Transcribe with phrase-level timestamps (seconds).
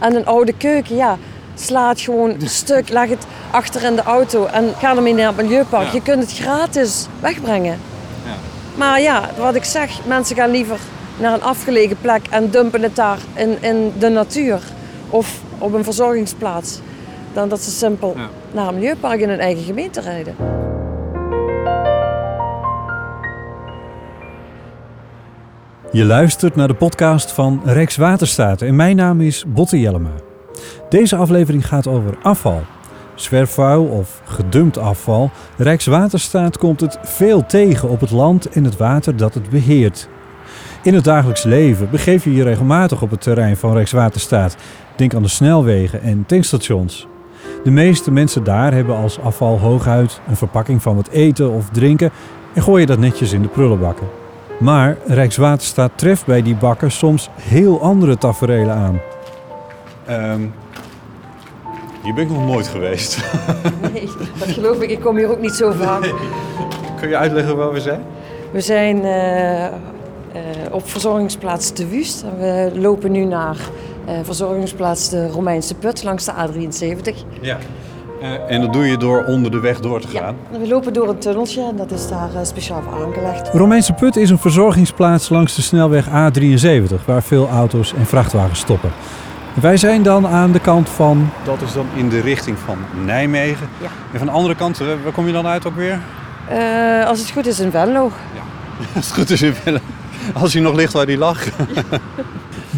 [0.00, 1.16] En een oude keuken, ja,
[1.54, 5.36] sla het gewoon stuk, leg het achter in de auto en ga ermee naar het
[5.36, 5.86] milieupark.
[5.86, 5.92] Ja.
[5.92, 7.78] Je kunt het gratis wegbrengen.
[8.24, 8.32] Ja.
[8.74, 10.78] Maar ja, wat ik zeg, mensen gaan liever
[11.16, 14.60] naar een afgelegen plek en dumpen het daar in, in de natuur
[15.10, 16.80] of op een verzorgingsplaats.
[17.32, 18.28] Dan dat ze simpel Ja.
[18.52, 20.34] naar een milieupark in hun eigen gemeente rijden.
[25.92, 30.10] Je luistert naar de podcast van Rijkswaterstaat en mijn naam is Botte Jellema.
[30.88, 32.62] Deze aflevering gaat over afval.
[33.14, 35.30] Zwerfvuil of gedumpt afval.
[35.56, 40.08] Rijkswaterstaat komt het veel tegen op het land en het water dat het beheert.
[40.82, 44.56] In het dagelijks leven begeef je je regelmatig op het terrein van Rijkswaterstaat.
[44.96, 47.06] Denk aan de snelwegen en tankstations.
[47.64, 52.10] De meeste mensen daar hebben als afval hooguit een verpakking van wat eten of drinken
[52.54, 54.27] en gooien dat netjes in de prullenbakken.
[54.58, 59.00] Maar Rijkswaterstaat treft bij die bakken soms heel andere taferelen aan.
[60.06, 60.40] Ehm,
[62.02, 63.18] hier ben ik nog nooit geweest.
[63.92, 64.90] Nee, dat geloof ik.
[64.90, 66.14] Ik kom hier ook niet zo vaak.
[67.00, 68.02] Kun je uitleggen waar we zijn?
[68.52, 69.72] We zijn eh, eh,
[70.70, 72.22] op verzorgingsplaats De Wust.
[72.22, 73.56] En we lopen nu naar
[74.06, 77.14] eh, verzorgingsplaats de Romeinse Put langs de A73.
[77.40, 77.58] Ja.
[78.20, 80.36] Eh, en dat doe je door onder de weg door te gaan.
[80.52, 83.48] Ja, we lopen door een tunneltje en dat is daar eh, speciaal voor aangelegd.
[83.48, 88.90] Romeinse Put is een verzorgingsplaats langs de snelweg A73, waar veel auto's en vrachtwagens stoppen.
[89.60, 91.30] Wij zijn dan aan de kant van.
[91.44, 93.68] Dat is dan in de richting van Nijmegen.
[93.80, 93.88] Ja.
[94.12, 96.00] En van de andere kant, eh, waar kom je dan uit ook weer?
[96.48, 98.10] Eh, als het goed is in Venlo.
[98.94, 99.82] Als het goed is in Willem.
[100.34, 101.44] Als hij nog ligt waar hij lag.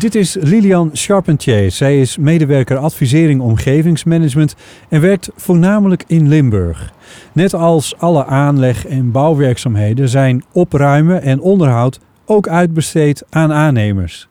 [0.01, 1.71] Dit is Lilian Charpentier.
[1.71, 4.55] Zij is medewerker advisering omgevingsmanagement
[4.89, 6.93] en werkt voornamelijk in Limburg.
[7.33, 14.29] Net als alle aanleg- en bouwwerkzaamheden zijn opruimen en onderhoud ook uitbesteed aan aannemers.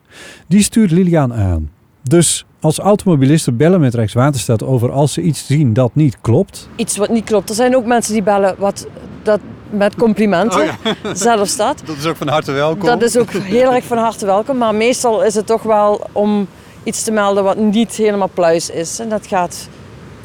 [0.48, 1.70] Die stuurt Lilian aan.
[2.04, 6.98] Dus als automobilisten bellen met Rijkswaterstaat over als ze iets zien dat niet klopt, Iets
[6.98, 7.50] wat niet klopt.
[7.50, 8.88] Er zijn ook mensen die bellen wat,
[9.24, 10.70] dat, met complimenten.
[11.14, 11.82] Zelfs dat.
[11.86, 12.86] Dat is ook van harte welkom.
[12.86, 14.58] Dat is ook heel erg van harte welkom.
[14.58, 16.48] Maar meestal is het toch wel om
[16.84, 19.00] iets te melden wat niet helemaal pluis is.
[19.00, 19.68] En dat, gaat,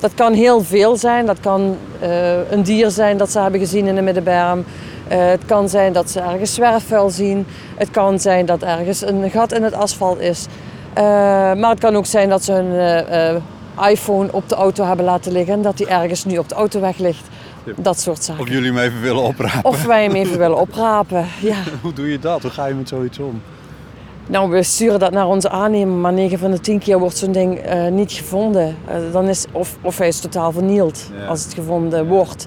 [0.01, 1.27] dat kan heel veel zijn.
[1.27, 4.65] Dat kan eh, een dier zijn dat ze hebben gezien in de middenberm.
[5.09, 7.47] Eh, het kan zijn dat ze ergens zwerfvuil zien.
[7.77, 10.47] Het kan zijn dat ergens een gat in het asfalt is.
[10.93, 11.03] Eh,
[11.55, 13.43] maar het kan ook zijn dat ze hun
[13.91, 15.55] iPhone op de auto hebben laten liggen.
[15.55, 17.25] En dat die ergens nu op de autoweg ligt.
[17.77, 18.43] Dat soort zaken.
[18.43, 19.65] Of jullie hem even willen oprapen.
[19.71, 21.27] Of wij hem even willen oprapen.
[21.41, 21.57] Ja.
[21.83, 22.43] Hoe doe je dat?
[22.43, 23.43] Hoe ga je met zoiets om?
[24.27, 27.33] Nou, we sturen dat naar onze aannemer, maar 9 van de 10 keer wordt zo'n
[27.33, 28.77] ding eh, niet gevonden.
[28.87, 31.27] Eh, dan is, of, of hij is totaal vernield Ja.
[31.27, 32.47] als het gevonden wordt.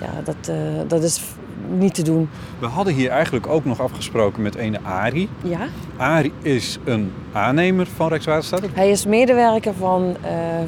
[0.00, 0.54] Ja, dat, eh,
[0.88, 1.22] dat is
[1.68, 2.28] niet te doen.
[2.58, 5.28] We hadden hier eigenlijk ook nog afgesproken met ene Ari.
[5.44, 5.58] Ja?
[5.96, 8.60] Ari is een aannemer van Rijkswaterstaat.
[8.72, 10.16] Hij is medewerker van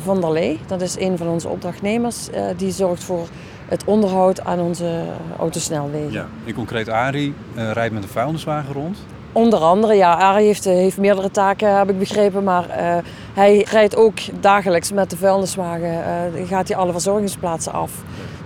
[0.05, 0.59] Van der Lee.
[0.67, 2.29] Dat is een van onze opdrachtnemers.
[2.57, 3.29] die zorgt voor
[3.71, 5.03] het onderhoud aan onze
[5.39, 6.13] autosnelwegen.
[6.13, 6.27] Ja.
[6.45, 8.99] In concreet Ari eh, rijdt met een vuilniswagen rond.
[9.33, 12.45] Onder andere, ja, Arie heeft, eh, heeft meerdere taken, heb ik begrepen.
[12.45, 12.97] Maar eh,
[13.35, 16.05] hij rijdt ook dagelijks met de vuilniswagen.
[16.05, 17.93] eh, gaat hij alle verzorgingsplaatsen af.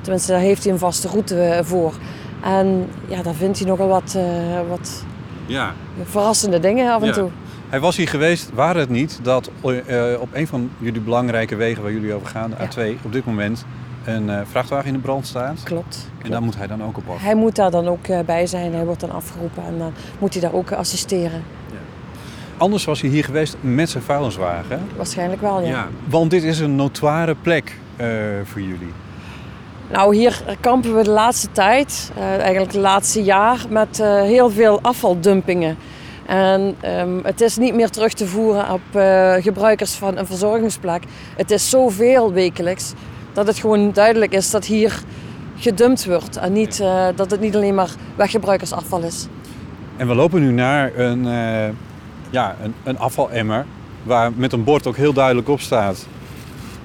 [0.01, 1.93] Tenminste, daar heeft hij een vaste route voor.
[2.43, 4.17] En ja, daar vindt hij nogal wat,
[4.69, 5.05] wat
[5.47, 5.73] Ja.
[6.05, 7.13] verrassende dingen af en Ja.
[7.13, 7.29] toe.
[7.75, 11.83] Hij was hier geweest, waren het niet dat eh, op een van jullie belangrijke wegen
[11.83, 12.95] waar jullie over gaan, de Ja.
[12.95, 13.65] A2, op dit moment
[14.05, 15.63] een eh, vrachtwagen in de brand staat.
[15.63, 16.09] Klopt.
[16.23, 17.23] En daar moet hij dan ook op af.
[17.23, 18.75] Hij moet daar dan ook eh, bij zijn.
[18.75, 21.43] Hij wordt dan afgeroepen en dan moet hij daar ook assisteren.
[22.57, 24.81] Anders was hij hier geweest met zijn vuilniswagen.
[24.97, 25.89] Waarschijnlijk wel, ja.
[26.05, 27.79] Want dit is een notoire plek
[28.45, 28.93] voor jullie.
[29.91, 35.77] Nou, hier kampen we de laatste tijd, eigenlijk het laatste jaar, met heel veel afvaldumpingen.
[36.27, 41.03] En ehm, het is niet meer terug te voeren op eh, gebruikers van een verzorgingsplek.
[41.37, 42.93] Het is zoveel wekelijks
[43.33, 45.03] dat het gewoon duidelijk is dat hier
[45.57, 46.37] gedumpt wordt.
[46.37, 49.27] En niet, eh, dat het niet alleen maar weggebruikersafval is.
[49.97, 51.75] En we lopen nu naar een, eh,
[52.31, 53.67] ja, een, een afvalemmer
[54.03, 56.07] waar met een bord ook heel duidelijk op staat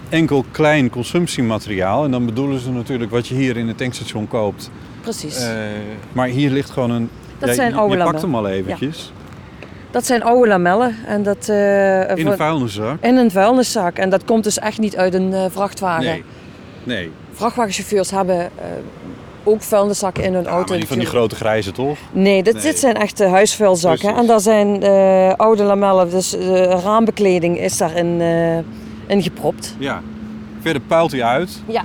[0.09, 2.03] enkel klein consumptiemateriaal.
[2.03, 4.69] En dan bedoelen ze natuurlijk wat je hier in het tankstation koopt.
[5.01, 5.37] Precies.
[5.37, 5.53] Eh,
[6.11, 7.09] maar hier ligt gewoon een...
[7.37, 9.11] Dat ja, zijn oude Je pakt hem al eventjes.
[9.91, 10.95] Dat zijn oude lamellen.
[11.07, 12.97] En dat, eh, In een vuilniszak.
[13.01, 13.97] in een vuilniszak.
[13.97, 16.03] En dat komt dus echt niet uit een eh, vrachtwagen.
[16.05, 16.23] Nee.
[16.83, 17.11] Nee.
[17.33, 18.49] Vrachtwagenchauffeurs hebben eh,
[19.43, 20.69] ook vuilniszakken in hun Ja, auto.
[20.69, 21.97] maar die van die grote grijze toch?
[22.11, 22.63] Nee, dit, Nee.
[22.63, 23.99] dit zijn echte huisvuilzakken.
[24.01, 24.19] Precies.
[24.21, 24.83] En daar zijn
[25.37, 26.33] oude lamellen, dus
[26.83, 28.21] raambekleding is daarin
[29.07, 29.75] in gepropt.
[29.77, 30.01] Ja.
[30.61, 31.61] Verder puilt hij uit.
[31.67, 31.83] Ja.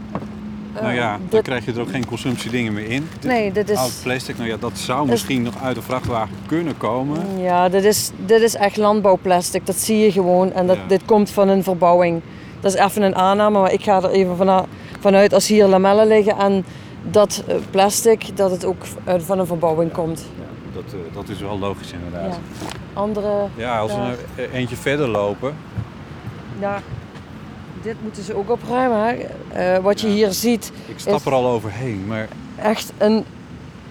[0.81, 3.09] Nou ja, dan krijg je er ook geen consumptiedingen meer in.
[3.23, 6.76] Nee, dit is- Oud plastic, nou ja, dat zou misschien nog uit de vrachtwagen kunnen
[6.76, 7.41] komen.
[7.43, 9.67] Ja, dit is, dit is echt landbouwplastic.
[9.67, 10.53] Dat zie je gewoon.
[10.53, 10.82] En dat, Ja.
[10.88, 12.21] dit komt van een verbouwing.
[12.61, 14.37] Dat is even een aanname, maar ik ga er even
[15.00, 16.65] vanuit als hier lamellen liggen en
[17.11, 18.85] dat eh, plastic, dat het ook
[19.19, 20.27] van een verbouwing komt.
[20.38, 20.44] Ja,
[20.75, 22.32] dat, eh, dat is wel logisch inderdaad.
[22.35, 22.70] Ja.
[23.00, 24.15] Andere, Ja, als we Ja.
[24.43, 25.55] er eentje verder lopen.
[26.61, 26.81] ja,
[27.85, 29.17] dit moeten ze ook opruimen.
[29.53, 30.13] Eh, wat je Ja.
[30.15, 33.25] hier ziet, Ik stap er al overheen, maar echt een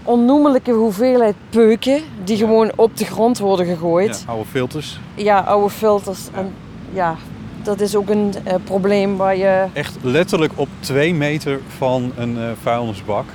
[0.04, 2.45] onnoemelijke hoeveelheid peuken die Ja.
[2.45, 4.24] gewoon op de grond worden ja, gegooid.
[4.28, 5.00] oude filters.
[5.16, 6.19] Ja, oude filters.
[6.34, 6.38] Ja.
[6.40, 6.54] En
[6.94, 7.16] ja,
[7.63, 9.66] dat is ook een eh, probleem waar je...
[9.74, 13.25] Echt letterlijk op twee meter van een eh, vuilnisbak.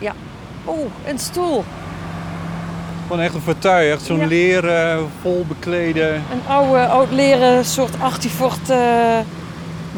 [0.69, 1.64] Oeh, een stoel.
[3.06, 4.26] Gewoon echt een fauteuil, echt zo'n Ja.
[4.26, 6.08] leren, vol beklede.
[6.32, 8.70] Een oude, oud leren soort artifort,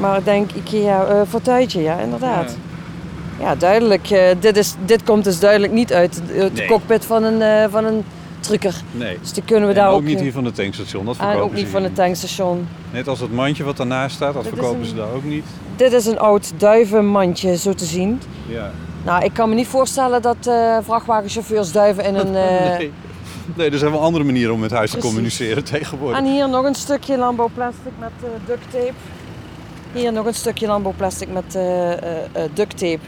[0.00, 2.56] maar ik denk Ikea eh fauteuiltje, ja, inderdaad.
[3.40, 4.10] Ja, duidelijk.
[4.10, 6.22] eh, dit, is, dit komt dus duidelijk niet uit
[6.54, 6.66] Nee.
[6.66, 8.04] cockpit van een, eh, van een
[8.40, 8.74] trucker.
[8.92, 9.18] Nee.
[9.20, 10.02] Dus die kunnen we En daar ook ook...
[10.04, 12.68] niet hier van het tankstation, dat en verkopen ook niet van het tankstation.
[12.90, 15.44] Net als het mandje wat daarnaast staat, dat Dit verkopen een- ze daar ook niet.
[15.76, 18.20] Dit is een oud duivenmandje, zo te zien.
[18.46, 18.70] Ja.
[19.04, 20.36] Nou, ik kan me niet voorstellen dat
[20.82, 22.30] vrachtwagenchauffeurs duiven in een...
[22.78, 22.92] nee.
[23.54, 26.18] nee, er zijn wel andere manieren om met huis te communiceren tegenwoordig.
[26.18, 28.10] En hier nog een stukje landbouwplastic met
[28.46, 28.92] duct tape.
[29.92, 31.98] Hier nog een stukje landbouwplastic met eh, eh,
[32.32, 32.98] eh, duct tape.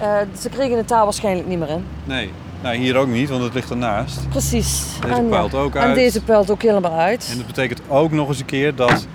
[0.00, 0.26] Ja.
[0.40, 1.84] Ze kregen het daar waarschijnlijk niet meer in.
[2.04, 2.30] Nee,
[2.62, 4.28] nou, hier ook niet, want het ligt ernaast.
[4.28, 4.82] Precies.
[5.00, 5.94] Deze en, puilt ook En uit.
[5.94, 7.28] deze puilt ook helemaal uit.
[7.30, 9.06] En dat betekent ook nog eens een keer dat...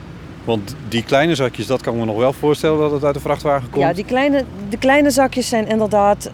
[0.44, 3.20] Want die kleine zakjes, dat kan ik me nog wel voorstellen dat het uit de
[3.20, 3.84] vrachtwagen komt.
[3.84, 6.30] Ja, die kleine, de kleine zakjes zijn inderdaad,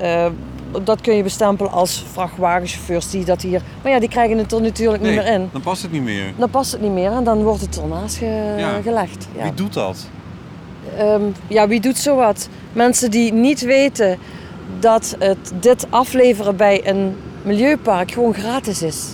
[0.83, 3.61] dat kun je bestempelen als vrachtwagenchauffeurs die dat hier...
[3.83, 5.49] Maar ja, die krijgen het er natuurlijk nee, niet meer in.
[5.51, 6.33] dan past het niet meer.
[6.37, 8.81] Dan past het niet meer en dan wordt het ernaast ge- Ja.
[8.83, 9.27] gelegd.
[9.35, 9.43] Ja.
[9.43, 10.07] Wie doet dat?
[11.01, 12.49] Ehm, ja, wie doet zowat?
[12.73, 14.17] Mensen die niet weten
[14.79, 19.05] dat het dit afleveren bij een milieupark gewoon gratis is.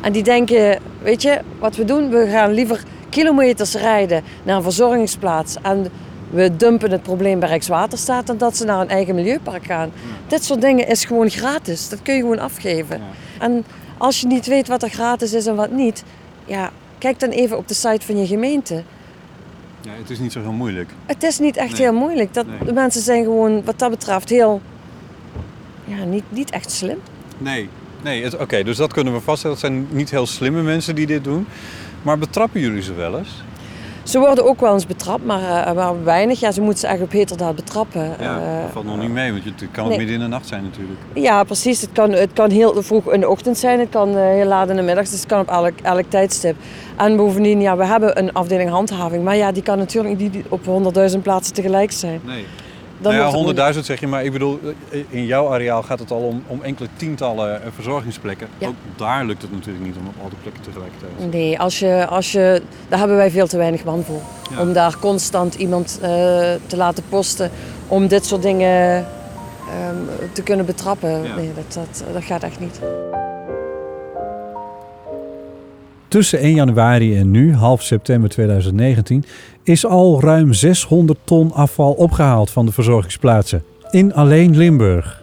[0.00, 2.10] En die denken, weet je, wat we doen?
[2.10, 5.86] We gaan liever kilometers rijden naar een verzorgingsplaats en
[6.30, 9.90] we dumpen het probleem bij Rijkswaterstaat dan dat ze naar een eigen milieupark gaan.
[10.26, 11.88] Dit soort dingen is gewoon gratis.
[11.88, 12.98] Dat kun je gewoon afgeven.
[12.98, 13.44] Ja.
[13.44, 13.64] En
[13.98, 16.04] als je niet weet wat er gratis is en wat niet,
[16.44, 18.82] ja, kijk dan even op de site van je gemeente.
[19.86, 20.90] Ja, het is niet zo heel moeilijk.
[21.06, 21.80] Het is niet echt Nee.
[21.80, 22.34] heel moeilijk.
[22.34, 22.58] Dat, Nee.
[22.64, 24.60] De mensen zijn gewoon wat dat betreft heel...
[25.84, 26.98] Ja, niet, niet echt slim.
[27.38, 27.68] Nee,
[28.02, 29.56] nee oké, dus dat kunnen we vaststellen.
[29.56, 31.46] Het zijn niet heel slimme mensen die dit doen.
[32.02, 33.42] Maar betrappen jullie ze wel eens?
[34.06, 36.40] Ze worden ook wel eens betrapt, maar, eh, maar weinig.
[36.40, 38.02] Ja, ze moeten ze eigenlijk op heterdaad betrappen.
[38.20, 39.96] Ja, Eh, dat valt nog niet mee, want je- het kan nee.
[39.98, 41.00] midden in de nacht zijn natuurlijk.
[41.14, 41.80] ja, precies.
[41.80, 43.78] Het kan, het kan heel vroeg in de ochtend zijn.
[43.80, 45.04] Het kan eh, heel laat in de middag.
[45.04, 46.56] Dus het kan op elk, elk tijdstip.
[46.96, 49.24] En bovendien, ja, we hebben een afdeling handhaving.
[49.24, 52.20] Maar ja, die kan natuurlijk niet op 100.000 plaatsen tegelijk zijn.
[52.24, 52.44] Nee.
[52.98, 54.60] Dan nou ja, het 100.000 zeg je, maar ik bedoel,
[55.08, 58.48] in jouw areaal gaat het al om, om enkele tientallen eh, verzorgingsplekken.
[58.58, 58.68] Ja.
[58.68, 61.32] Ook daar lukt het natuurlijk niet om op al die plekken tegelijkertijd.
[61.32, 64.20] Nee, als je, als je, daar hebben wij veel te weinig man voor.
[64.50, 64.60] Ja.
[64.60, 66.08] Om daar constant iemand eh,
[66.66, 67.50] te laten posten.
[67.88, 71.22] Om dit soort dingen ehm, te kunnen betrappen.
[71.22, 71.34] Ja.
[71.34, 72.80] Nee, dat, dat, dat gaat echt niet.
[76.16, 79.24] Tussen 1 januari en nu, half september 2019,
[79.62, 83.64] is al ruim 600 ton afval opgehaald van de verzorgingsplaatsen.
[83.90, 85.22] In alleen Limburg.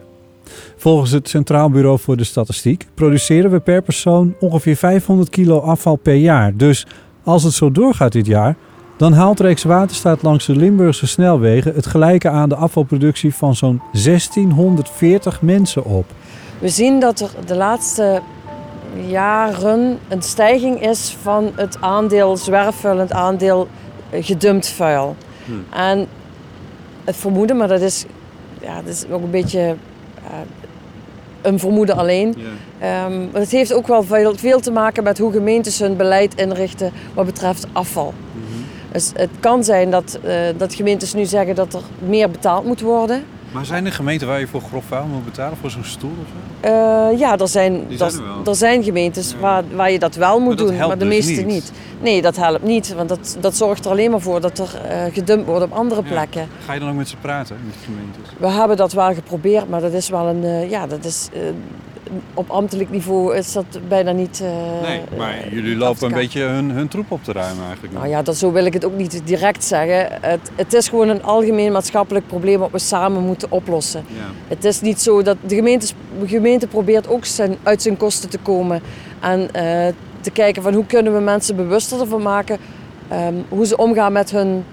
[0.75, 5.95] Volgens het Centraal Bureau voor de Statistiek produceren we per persoon ongeveer 500 kilo afval
[5.95, 6.57] per jaar.
[6.57, 6.85] Dus
[7.23, 8.55] als het zo doorgaat dit jaar,
[8.97, 15.41] dan haalt Rijkswaterstaat langs de Limburgse snelwegen het gelijke aan de afvalproductie van zo'n 1640
[15.41, 16.05] mensen op.
[16.59, 18.21] We zien dat er de laatste
[19.07, 23.67] jaren een stijging is van het aandeel zwerfvuil en het aandeel
[24.09, 25.15] eh, gedumpt vuil.
[25.45, 25.65] Hmm.
[25.69, 26.07] En
[27.03, 28.05] het vermoeden, maar dat is,
[28.61, 30.31] ja, dat is ook een beetje eh,
[31.41, 32.35] een vermoeden alleen.
[32.37, 33.05] Ja.
[33.05, 36.91] Ehm, het heeft ook wel veel, veel te maken met hoe gemeentes hun beleid inrichten
[37.13, 38.13] wat betreft afval.
[38.31, 38.61] Mhm.
[38.91, 42.81] Dus het kan zijn dat, eh, dat gemeentes nu zeggen dat er meer betaald moet
[42.81, 43.23] worden.
[43.53, 46.27] Maar zijn er gemeenten waar je voor grof vuil moet betalen voor zo'n stoel of
[46.27, 46.67] zo?
[46.67, 48.11] Eh, ja, er zijn, zijn
[48.45, 49.37] er, zijn gemeentes Ja.
[49.39, 51.45] waar, waar je dat wel moet Maar doen, maar de dus meeste niet.
[51.45, 51.71] niet.
[52.01, 55.13] Nee, dat helpt niet, want dat, dat zorgt er alleen maar voor dat er eh,
[55.13, 56.07] gedumpt wordt op andere Ja.
[56.09, 56.47] plekken.
[56.65, 58.21] Ga je dan ook met ze praten, met de gemeentes?
[58.37, 61.29] We hebben dat wel geprobeerd, maar dat is wel een, eh, ja, dat is,
[62.33, 64.41] op ambtelijk niveau is dat bijna niet.
[64.43, 67.93] eh, Nee, maar jullie lopen een beetje hun, hun troep op te ruimen eigenlijk.
[67.93, 70.07] Nou ja, dat, zo wil ik het ook niet direct zeggen.
[70.21, 74.03] Het, het is gewoon een algemeen maatschappelijk probleem wat we samen moeten oplossen.
[74.07, 74.21] Ja.
[74.47, 78.29] Het is niet zo dat de gemeente, de gemeente probeert ook zijn, uit zijn kosten
[78.29, 78.81] te komen.
[79.19, 82.57] En eh, te kijken van hoe kunnen we mensen bewuster ervan maken.
[83.09, 84.63] ehm, hoe ze omgaan met hun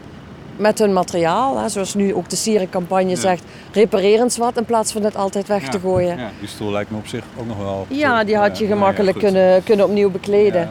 [0.61, 1.59] met hun materiaal.
[1.59, 5.49] Hè, zoals nu ook de Sierencampagne zegt, repareer eens wat in plaats van het altijd
[5.49, 6.19] weg te gooien.
[6.19, 7.87] Ja, die stoel lijkt me op zich ook nog wel...
[7.89, 9.33] Ja, die had je Ja, gemakkelijk ja, goed.
[9.33, 10.71] kunnen, kunnen opnieuw bekleden.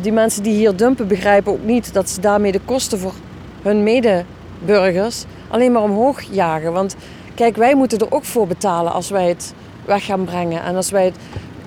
[0.00, 3.12] Die mensen die hier dumpen begrijpen ook niet dat ze daarmee de kosten voor
[3.62, 6.72] hun medeburgers alleen maar omhoog jagen.
[6.72, 6.96] Want
[7.34, 9.54] kijk, wij moeten er ook voor betalen als wij het
[9.84, 10.62] weg gaan brengen.
[10.62, 11.16] En als wij het,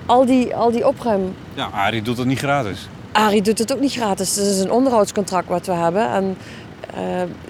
[0.06, 1.34] al die, al die opruim...
[1.54, 2.88] Ja, Arie doet het niet gratis.
[3.12, 4.36] Arie doet het ook niet gratis.
[4.36, 6.08] Het is een onderhoudscontract wat we hebben.
[6.10, 6.65] En eh,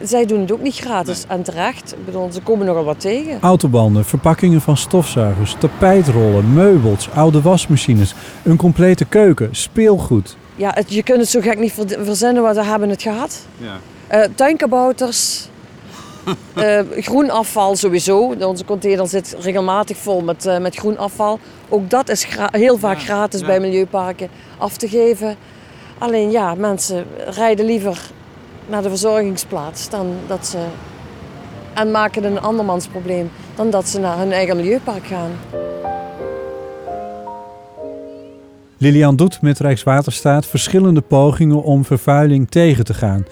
[0.03, 1.25] zij doen het ook niet gratis.
[1.29, 1.93] En terecht.
[1.93, 3.38] Ik bedoel, ze komen nogal wat tegen.
[3.41, 10.37] Autobanden, verpakkingen van stofzuigers, tapijtrollen, meubels, oude wasmachines, een complete keuken, speelgoed.
[10.57, 13.47] Ja, het, je kunt het zo gek niet ver- verzinnen, want we hebben het gehad.
[13.57, 13.76] Ja.
[14.07, 15.49] Eh tuinkabouters,
[16.55, 18.35] eh, groen afval sowieso.
[18.41, 21.38] Onze container zit regelmatig vol met, eh, met groen afval.
[21.69, 23.47] Ook dat is heel vaak Ja, gratis ja.
[23.47, 25.37] bij milieuparken af te geven.
[25.99, 28.11] Alleen ja, mensen rijden liever
[28.68, 30.58] naar de verzorgingsplaats dan dat ze...
[31.75, 35.30] En maken een andermans probleem dan dat ze naar hun eigen milieupark gaan.
[38.78, 43.26] Lilian doet met Rijkswaterstaat verschillende pogingen om vervuiling tegen te gaan.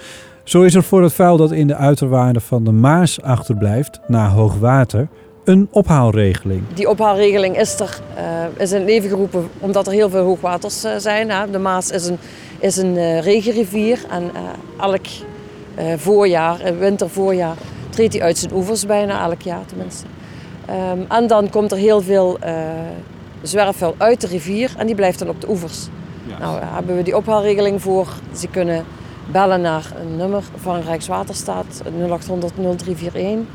[0.44, 4.28] Zo is er voor het vuil dat in de uiterwaarden van de Maas achterblijft na
[4.28, 5.08] hoogwater
[5.44, 6.62] een ophaalregeling.
[6.74, 10.84] Die ophaalregeling is er eh, is in het leven geroepen omdat er heel veel hoogwaters
[10.84, 11.30] eh, zijn.
[11.30, 11.50] Hè.
[11.50, 12.18] De Maas is een,
[12.64, 14.42] is een eh, regenrivier en eh,
[14.80, 15.06] elk
[15.74, 17.56] eh, voorjaar, wintervoorjaar,
[17.90, 20.06] treedt hij uit zijn oevers bijna, elk jaar tenminste.
[20.66, 22.52] Ehm, en dan komt er heel veel eh
[23.44, 25.88] zwerfvuil uit de rivier en die blijft dan op de oevers.
[26.38, 28.08] Nou, daar hebben we die ophaalregeling voor.
[28.36, 28.84] Ze kunnen
[29.32, 33.46] bellen naar een nummer van Rijkswaterstaat, 0800 0341.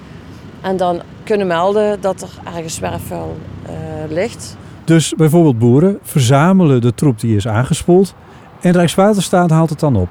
[0.61, 3.73] En dan kunnen melden dat er ergens zwerfvuil eh,
[4.09, 4.57] ligt.
[4.83, 8.15] Dus bijvoorbeeld boeren verzamelen de troep die is aangespoeld
[8.61, 10.09] en Rijkswaterstaat haalt het dan op.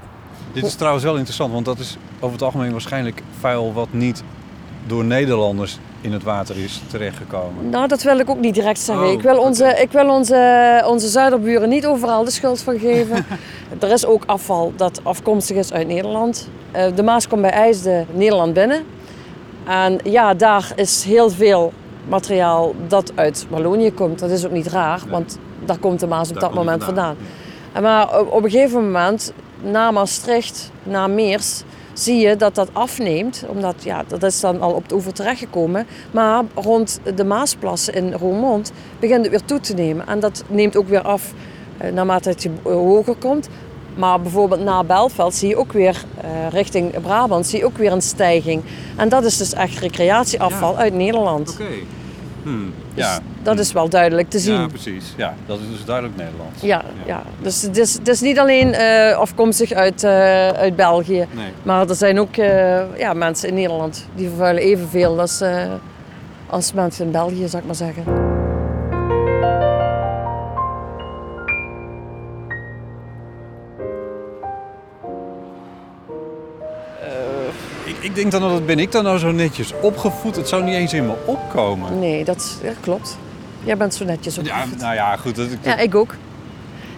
[0.53, 4.23] Dit is trouwens wel interessant, want dat is over het algemeen waarschijnlijk vuil wat niet
[4.87, 7.71] door Nederlanders in het water is terechtgekomen.
[7.71, 9.07] Nou, dat wil ik ook niet direct zeggen.
[9.07, 13.27] Oh, ik wil, onze, ik wil onze, onze zuiderburen niet overal de schuld van geven.
[13.81, 16.49] er is ook afval dat afkomstig is uit Nederland.
[16.73, 18.83] Eh, de Maas komt bij IJsde Nederland binnen.
[19.67, 21.73] En ja, daar is heel veel
[22.09, 24.19] materiaal dat uit Wallonië komt.
[24.19, 25.11] Dat is ook niet raar, Nee.
[25.11, 27.17] want daar komt de Maas op Daar dat moment vandaan.
[27.81, 29.33] Maar op, een gegeven moment,
[29.63, 33.45] na Maastricht, na Meers, zie je dat dat afneemt.
[33.49, 35.87] Omdat ja, dat is dan al op de oever terechtgekomen.
[36.11, 40.07] Maar rond de Maasplassen in Roermond begint het weer toe te nemen.
[40.07, 41.33] En dat neemt ook weer af
[41.79, 43.49] eh, naarmate het je eh, hoger komt.
[43.95, 47.93] Maar bijvoorbeeld na Belveld zie je ook weer eh, richting Brabant zie je ook weer
[47.93, 48.63] een stijging.
[48.97, 51.51] En dat is dus echt recreatieafval uit Nederland.
[51.51, 51.65] Oké.
[52.49, 52.73] Hmm.
[52.95, 53.19] Dus Ja.
[53.43, 54.55] dat is wel duidelijk te zien.
[54.55, 55.05] ja, precies.
[55.17, 56.63] Ja, dat is dus duidelijk Nederlands.
[56.63, 57.23] Ja, ja.
[57.43, 61.27] dus het is, het is niet alleen eh, afkomstig uit, eh, uit België.
[61.35, 61.53] Nee.
[61.63, 65.43] Maar er zijn ook eh, ja, mensen in Nederland die vervuilen evenveel als,
[66.47, 68.28] als mensen in België, zou ik maar zeggen.
[78.21, 80.37] Denk dan dat ben ik dan nou zo netjes opgevoed.
[80.37, 81.99] Het zou niet eens in me opkomen.
[81.99, 83.19] Nee, dat ja, klopt.
[83.65, 84.79] Jij bent zo netjes Ja, opgevoed.
[84.81, 85.37] nou ja, goed.
[85.37, 86.15] Dat, Ja, ik ook.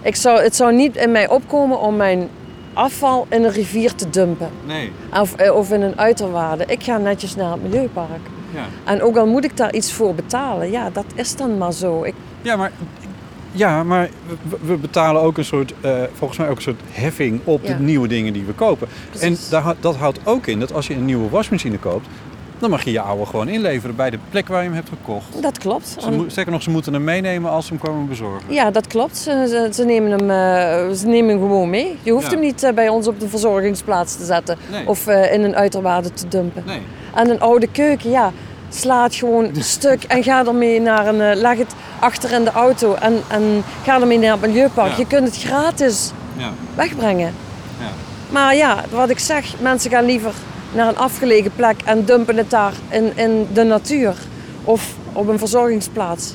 [0.02, 2.28] Ik zou, het zou niet in mij opkomen om mijn
[2.72, 4.48] afval in een rivier te dumpen.
[4.66, 4.92] Nee.
[5.20, 6.64] Of, eh, of in een uiterwaarde.
[6.66, 8.20] Ik ga netjes naar het milieupark.
[8.54, 8.64] Ja.
[8.84, 12.02] En ook al moet ik daar iets voor betalen, ja, dat is dan maar zo.
[12.02, 12.70] Ik, Ja, maar,
[13.52, 14.08] ja, maar
[14.48, 17.76] we, we betalen ook een soort, eh, volgens mij ook een soort heffing op Ja.
[17.76, 18.88] de nieuwe dingen die we kopen.
[19.10, 19.26] Precies.
[19.26, 22.06] En daar, dat houdt ook in dat als je een nieuwe wasmachine koopt,
[22.58, 25.42] dan mag je je oude gewoon inleveren bij de plek waar je hem hebt gekocht.
[25.42, 25.96] dat klopt.
[25.98, 28.52] Ze mo- Sterker nog, ze moeten hem meenemen als ze hem komen bezorgen.
[28.54, 29.16] Ja, dat klopt.
[29.16, 31.98] Ze, ze, nemen hem, eh, ze nemen hem gewoon mee.
[32.02, 32.30] Je hoeft Ja.
[32.30, 34.88] hem niet eh, bij ons op de verzorgingsplaats te zetten Nee.
[34.88, 36.62] of in een uiterwaarde te dumpen.
[36.66, 36.80] Nee.
[37.14, 38.32] En een oude keuken, ja,
[38.70, 42.50] sla het gewoon stuk en ga ermee naar een, eh, leg het achter in de
[42.50, 44.90] auto en, en ga ermee naar het milieupark.
[44.90, 44.96] Ja.
[44.98, 46.50] Je kunt het gratis Ja.
[46.74, 47.34] wegbrengen.
[47.80, 47.86] Ja.
[48.30, 50.32] Maar ja, wat ik zeg, mensen gaan liever
[50.72, 54.14] naar een afgelegen plek en dumpen het daar in, in de natuur
[54.64, 56.34] of op een verzorgingsplaats.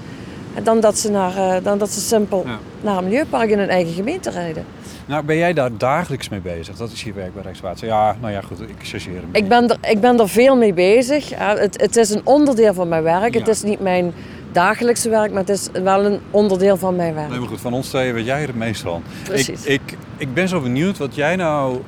[0.63, 2.46] Dan dat ze, naar, eh, dan dat ze simpel
[2.82, 4.65] naar een milieupark in hun eigen gemeente rijden.
[5.06, 6.76] Nou, ben jij daar dagelijks mee bezig?
[6.76, 7.88] Dat is je werk bij Rijkswater.
[7.88, 9.30] Ja, nou ja, goed, ik chargeer hem.
[9.32, 11.30] Ik ben er, ik ben er veel mee bezig.
[11.36, 13.34] Het, het is een onderdeel van mijn werk.
[13.34, 14.14] Het is niet mijn
[14.52, 17.30] dagelijkse werk, maar het is wel een onderdeel van mijn werk.
[17.30, 19.04] Nee, maar goed, van ons tweeën weet jij er het meest van.
[19.24, 19.66] Precies.
[19.66, 21.82] Ik, ik, ik ben zo benieuwd wat jij nou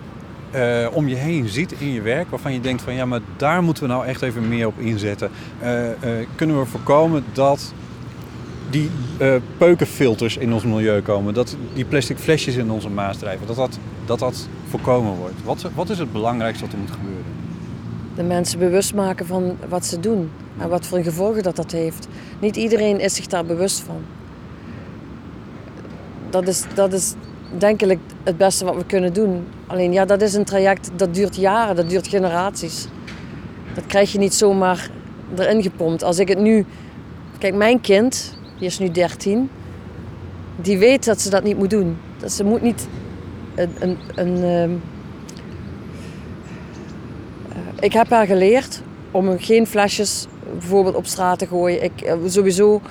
[0.52, 3.64] eh, om je heen ziet in je werk, waarvan je denkt van ja, maar daar
[3.64, 5.30] moeten we nou echt even meer op inzetten.
[5.60, 7.74] Eh, eh, kunnen we voorkomen dat
[8.70, 13.48] die eh, peukenfilters in ons milieu komen, dat die plastic flesjes in onze maas drijven,
[13.48, 15.36] dat dat, dat, dat voorkomen wordt?
[15.44, 17.38] Wat, wat is het belangrijkste wat er moet gebeuren?
[18.18, 22.08] de mensen bewust maken van wat ze doen en wat voor gevolgen dat dat heeft.
[22.40, 24.02] Niet iedereen is zich daar bewust van.
[26.30, 27.14] Dat is, dat is
[27.58, 29.48] denk ik het beste wat we kunnen doen.
[29.68, 32.88] Alleen ja, dat is een traject dat duurt jaren, dat duurt generaties.
[33.74, 34.90] Dat krijg je niet zomaar
[35.38, 36.04] erin gepompt.
[36.04, 36.66] Als ik het nu.
[37.38, 39.50] Kijk, mijn kind, die is nu 13,
[40.56, 41.98] die weet dat ze dat niet moet doen.
[42.18, 42.88] Dat ze moet niet
[43.56, 43.70] een.
[43.80, 44.72] een, een ehm,
[47.50, 51.84] eh, ik heb haar geleerd om geen flesjes bijvoorbeeld op straat te gooien.
[51.84, 52.82] Ik, eh, sowieso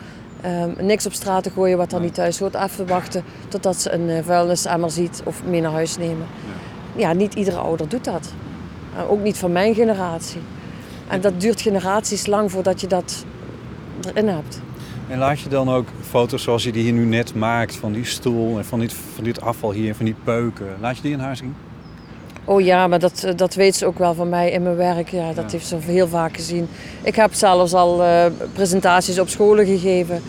[0.44, 2.54] um, niks op straat te gooien wat dan niet thuis hoort.
[2.54, 6.26] Even wachten totdat ze een uh, vuilnisemmer ziet of mee naar huis nemen.
[6.94, 8.32] Ja, ja niet iedere ouder doet dat.
[8.94, 10.40] Uh, ook niet van mijn generatie.
[11.08, 13.25] En dat duurt generaties lang voordat je dat
[14.06, 14.61] erin hebt.
[15.08, 18.04] En laat je dan ook foto's zoals je die hier nu net maakt van die
[18.04, 21.12] stoel en van dit, van dit afval hier en van die peuken, laat je die
[21.12, 21.54] in haar zien?
[22.44, 25.08] Oh ja, maar dat, dat weet ze ook wel van mij in mijn werk.
[25.08, 26.68] Ja, dat heeft ze heel vaak gezien.
[27.02, 30.22] Ik heb zelfs al uh, presentaties op scholen gegeven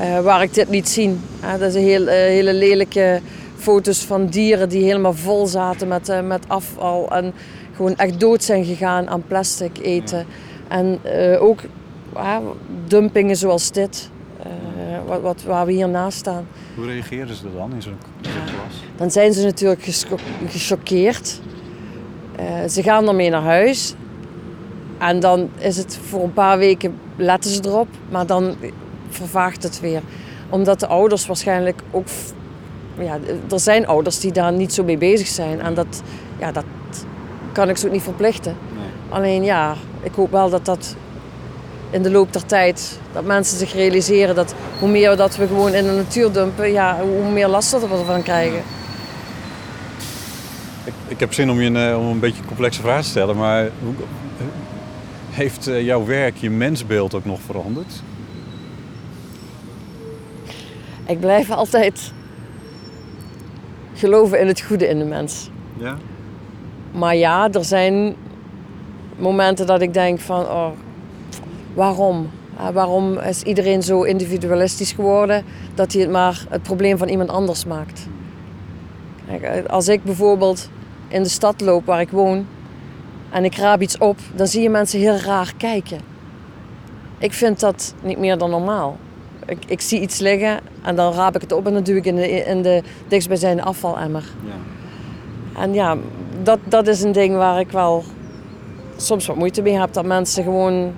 [0.00, 1.20] uh, waar ik dit niet zien.
[1.42, 3.20] Uh, dat zijn heel, hele lelijke
[3.56, 7.10] foto's van dieren die helemaal vol zaten met, met afval.
[7.10, 7.34] En
[7.74, 10.26] gewoon echt dood zijn gegaan aan plastic eten.
[10.68, 11.00] En
[11.38, 11.60] ook
[12.86, 14.10] dumpingen zoals dit.
[15.08, 16.46] Wat, wat, waar we hier naast staan.
[16.76, 18.82] Hoe reageren ze dan in zo'n zo klas?
[18.96, 19.82] Dan zijn ze natuurlijk
[20.46, 21.40] gechoqueerd.
[22.40, 23.94] Uh, ze gaan ermee naar huis.
[24.98, 28.56] En dan is het voor een paar weken letten ze erop, maar dan
[29.08, 30.02] vervaagt het weer.
[30.48, 32.06] Omdat de ouders waarschijnlijk ook.
[32.98, 33.18] Ja,
[33.50, 35.60] er zijn ouders die daar niet zo mee bezig zijn.
[35.60, 36.02] En dat,
[36.38, 36.64] ja, dat
[37.52, 38.56] kan ik ze ook niet verplichten.
[38.76, 38.86] Nee.
[39.08, 40.96] Alleen ja, ik hoop wel dat dat
[41.90, 45.74] in de loop der tijd, dat mensen zich realiseren dat hoe meer dat we gewoon
[45.74, 48.62] in de natuur dumpen, ja, hoe meer last we ervan krijgen.
[50.84, 53.08] Ik, ik heb zin om je een, eh, om een beetje een complexe vraag te
[53.08, 53.70] stellen, maar
[55.30, 58.02] heeft eh, jouw werk je mensbeeld ook nog veranderd?
[61.06, 62.12] Ik blijf altijd
[63.94, 65.50] geloven in het goede in de mens.
[65.76, 65.96] Ja?
[66.92, 68.16] Maar ja, er zijn
[69.16, 70.70] momenten dat ik denk van, oh,
[71.78, 72.30] waarom?
[72.72, 77.64] waarom is iedereen zo individualistisch geworden dat hij het maar het probleem van iemand anders
[77.64, 78.06] maakt?
[79.26, 80.68] Kijk, als ik bijvoorbeeld
[81.08, 82.46] in de stad loop waar ik woon
[83.30, 86.00] en ik raap iets op, dan zie je mensen heel raar kijken.
[87.18, 88.96] Ik vind dat niet meer dan normaal.
[89.46, 92.06] Ik, ik zie iets liggen en dan raap ik het op en dan duw ik
[92.06, 94.24] in de, in de dichtstbijzijnde afvalemmer.
[94.44, 95.62] Ja.
[95.62, 95.96] En ja,
[96.42, 98.04] dat, dat is een ding waar ik wel
[98.96, 99.92] soms wat moeite mee heb.
[99.92, 100.92] Dat mensen gewoon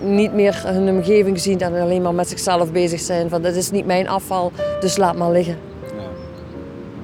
[0.00, 3.28] niet meer hun omgeving zien en alleen maar met zichzelf bezig zijn.
[3.28, 5.58] Van dit is niet mijn afval, dus laat maar liggen.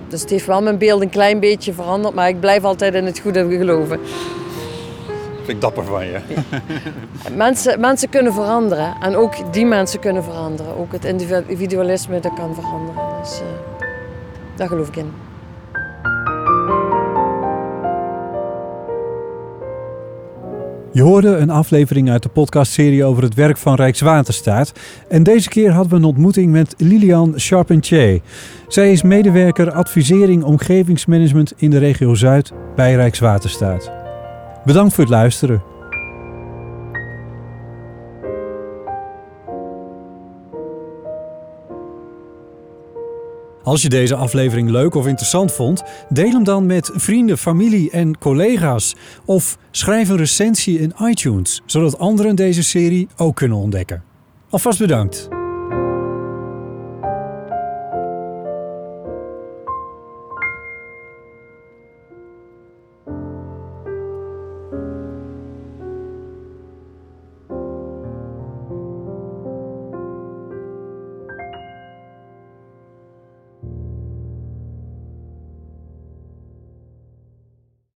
[0.09, 3.04] Dus het heeft wel mijn beeld een klein beetje veranderd, maar ik blijf altijd in
[3.04, 4.00] het goede geloven.
[5.37, 6.18] Vind ik dapper van je.
[7.37, 10.76] mensen, mensen kunnen veranderen en ook die mensen kunnen veranderen.
[10.76, 13.02] Ook het individualisme dat kan veranderen.
[13.22, 13.46] Dus uh,
[14.57, 15.12] daar geloof ik in.
[20.94, 24.72] Je hoorde een aflevering uit de podcastserie over het werk van Rijkswaterstaat.
[25.09, 28.20] En deze keer hadden we een ontmoeting met Lilian Charpentier.
[28.68, 33.90] Zij is medewerker advisering omgevingsmanagement in de regio Zuid bij Rijkswaterstaat.
[34.64, 35.74] Bedankt voor het luisteren.
[43.64, 48.18] Als je deze aflevering leuk of interessant vond, deel hem dan met vrienden, familie en
[48.18, 48.94] collega's.
[49.24, 54.03] Of schrijf een recensie in iTunes, zodat anderen deze serie ook kunnen ontdekken.
[54.50, 55.34] Alvast bedankt.